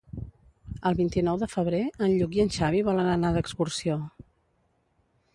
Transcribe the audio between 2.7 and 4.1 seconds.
volen anar d'excursió.